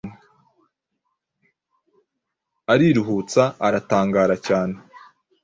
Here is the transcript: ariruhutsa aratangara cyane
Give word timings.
ariruhutsa 2.73 3.43
aratangara 3.65 4.35
cyane 4.47 4.75